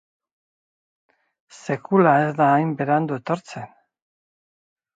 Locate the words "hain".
2.55-2.73